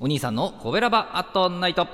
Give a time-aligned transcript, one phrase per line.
[0.00, 1.86] お兄さんのコベラバアットナイト。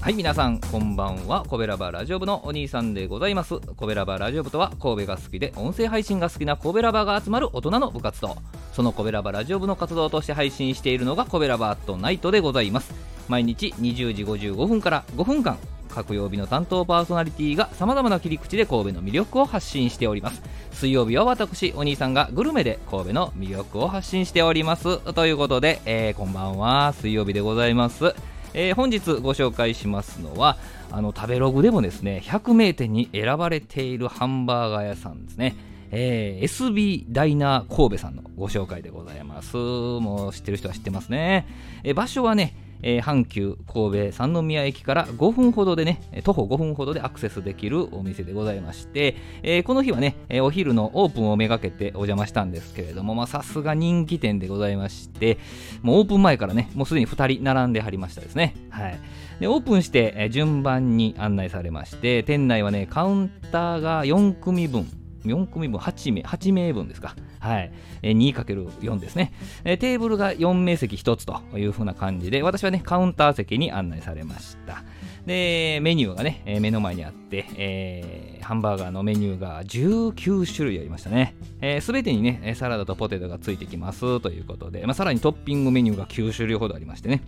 [0.00, 1.44] はい皆さんこんばんは。
[1.48, 3.58] コベラバラジオ部のお兄さんでございます。
[3.58, 8.36] コベラバラジオ部とは神戸が好きで音声配信が好きなコベラバが集まる大人の部活動。
[8.74, 12.92] そのコベラバラジオ部の活動として配信しているのがコベラバアットナイトでございます。
[13.28, 15.56] 毎日20時55分から5分間
[15.94, 20.42] 各曜日の担当パーソナリティがさまざまな切り口で神戸の魅力を発信しております。
[20.72, 24.98] 水曜日は私お兄さんがグルメで神戸の魅力を発信しております。
[25.14, 26.92] ということで、えー、こんばんは。
[26.94, 28.14] 水曜日でございます。
[28.54, 30.56] えー、本日ご紹介しますのは
[30.90, 35.56] あの食べログでもですね100名店に選ばれているハンバーガー屋さんですね。
[35.96, 39.56] えー、SB ダイナー神戸さんのご紹介でございます。
[39.56, 41.46] もう知ってる人は知ってますね。
[41.84, 55.38] え、場所はね、えー、阪急神戸三宮駅から5分ほどでね、徒歩5分ほどでアクセスできるお店でございまして、えー、この日はね、えお昼のオープンをめがけてお邪魔したんですけれども、さすが人気店でございまして、
[55.80, 58.54] もうオープン前からね、もうすでに2人並んではりましたですね。
[58.68, 59.00] はい。
[59.40, 64.86] で、オープンして、え順番に案内されまして、店内はね、カウンターが4組分、
[65.28, 67.14] 4組分、8名、8名分ですか。
[67.40, 67.72] はい。
[68.02, 69.32] え 2×4 ですね、
[69.64, 74.82] えテーブルが4名席1つという風な感じで、私はね、カウンター席に案内されました。
[75.26, 81.34] で、メニューがね、え目の前にあって、えー、ハンバーガーのメニューが19種類ありましたね。
[81.40, 87.22] す、えー、べ、てにね、サラダとポテトがついてきますということで、まあ、さらにトッピングメニューが9種類ほどありましてね。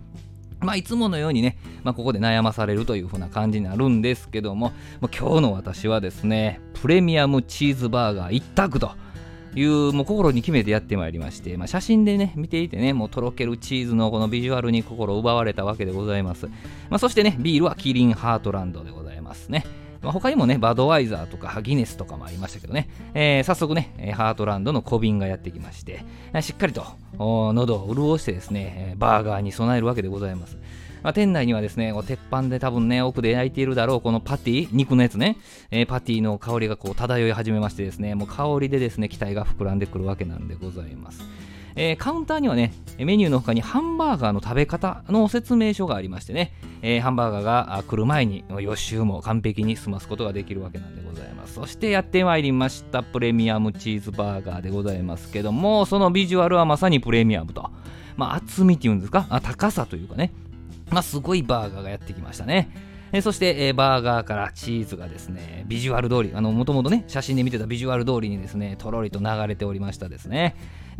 [0.59, 8.91] まあ、いつものようにね、まあ、ここで悩まされるという風な感じになるんですけども、も今日の私はですね、プレミアムチーズバーガー一択と
[9.55, 16.51] いうもう心に決めてやってまいりまして、まあ、写真でね見ていてねもうとろけるチーズのこのビジュアルに心奪われたわけでございます、ま
[16.91, 19.65] あ、そしてねビールはキリンハートランドでございますね。
[20.07, 26.01] まあ、他にもね、バドワイザーとかギネスとかもありましたけどね、えー、早速ね、ハートランドの小瓶がやってきまして、
[26.39, 26.85] しっかりと
[27.19, 30.57] 喉を潤してですね、バーガーに備えるわけでございます。
[31.03, 35.35] まあ、店内にはですね、鉄板で多分ね、奥で焼いているだろう、このパティ、肉のやつね、
[35.71, 41.21] えー、パティの香りがこう漂い始めましてですね、もう香りでですね、期待が膨らんでくるわけなんでございます。
[41.77, 51.53] えー、カウンターにはね、メニューの他にハンバーガーの食べ方の説明書がありましてね、えー、ハンバーガーが来る前に予習も完璧に済ますことができるわけなんでございます。
[51.53, 57.69] そしてやってまいりましたプレミアムチーズバーガーでございますけども、そのビジュアルはまさにプレミアムと。
[58.15, 59.27] まあ、厚みっていうんですか？
[59.29, 60.33] あ、高さというかね、
[60.89, 62.71] まあ、すごいバーガーがやってきましたね。
[63.11, 70.55] えそして、えー、バーガーからチーズがですね、ビジュアル通り、あの、もともとね、写真で見てたビジュアル通りにですね、とろりと流れておりましたですね。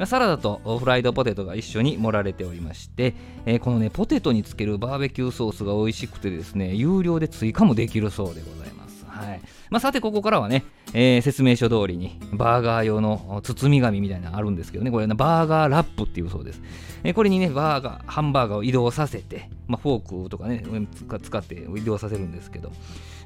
[0.05, 3.15] サラダとフライドポテトが一緒に盛られておりまして、
[3.45, 9.05] えー、このね、ポテトにつけるバーベキューソースが美味しくてですね、有料で追加もできるそうでございます。
[9.07, 9.41] はい。
[9.69, 10.63] まあ、さて、ここからはね、
[10.93, 16.61] えー、説明書通りにバーガー用の包み紙みたいなのあるんですけどね、これね、バーガーラップっていうそうです。
[17.03, 20.63] えー、これにね、バーガー、ハンバーガーを移動させて、まあ、フォークとかね、
[21.21, 22.71] 使って移動させるんですけど、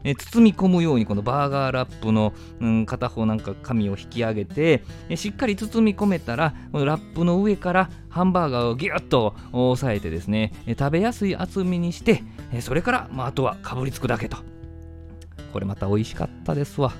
[0.03, 14.38] えー、包み込むようにこのバーガーラップの、うん、片方なんか紙を引き上げて、えー、しっかり包み込めたら、このラップの上からハンバーガーをギュッと押さえてですね、えー、食べやすい厚みにして、えー、それから、まあ、あとはかぶりつくだけと。
[15.53, 16.94] これまた美味しかったですわ。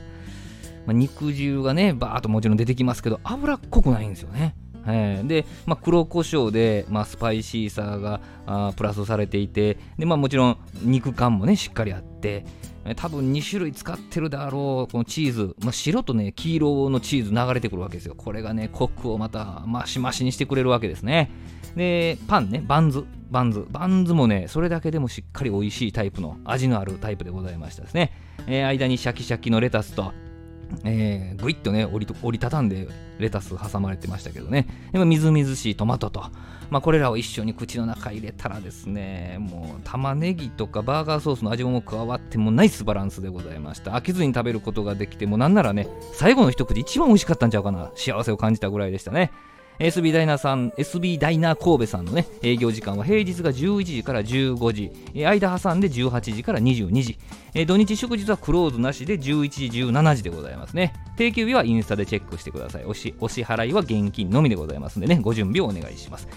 [0.85, 4.56] まあ、肉汁がね、バーっともちろん出てきますけど、脂っこくないんですよね。
[4.88, 12.46] えー、で、まあ、黒胡椒で、まあ、スパイシーさがあプラスされていてで、まあ、もちろん肉感もねしっかりあって
[12.96, 18.16] 多分2種類使ってるだろうこのチーズ、まあ、白とね黄色のチーズ流れてくるわけですよ。
[18.16, 21.30] これがねコクをまたマシマシにしてくれるわけですね。
[21.75, 23.06] でパンねバンズ。
[23.30, 23.66] バンズ。
[23.69, 28.12] バンズもねそれだけでもしっかり美味しいタイプの味のあるタイプでございましたですね、
[28.48, 30.12] えー、間にシャキシャキのレタスと
[30.84, 32.88] えー、ぐいっとね折り折りたたんで
[33.20, 34.68] レタス挟まれてましたけどね。
[34.92, 36.22] でもみずみずしいトマトと、
[36.70, 43.92] まあ、これらを一緒に口の中入れたらですねもう玉ねぎとかバーガーソースの味も加わってもナイスバランスでございました。
[43.92, 49.31] 飽きずに食べることができてもなんならね最後の一口一番美味しかったんちゃうかな幸せを感じたぐらいでしたね。
[49.81, 54.92] SB ダイナーさん、SB ダイナー神戸さんのね、営業時間は平日が11時から15時、
[55.25, 57.18] 間挟んで18時から22時、
[57.66, 60.94] 土日祝日はクローズなしで11時、17時でございますね。
[61.18, 62.86] 定休日はインスタでチェックしてください。
[62.86, 66.28] おしお支払いは現金のみでございますんでね、ご準備をお願いします。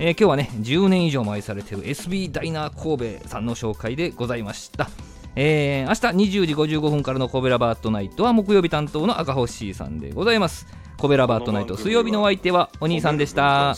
[0.00, 4.90] えー、今日はね、10年以上も愛されている SB ダイナー神戸さんの紹介でございました。
[5.40, 10.66] えー、明日20時55分からのコベラバートナイトは木曜日担当の赤星さんでございます。
[10.96, 13.70] コベラバートナイト水曜日のお相手はお兄さんでした。
[13.70, 13.74] あ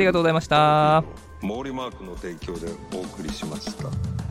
[0.00, 1.04] りがとうございました。
[1.42, 4.25] 毛利マークの提供でお送りしました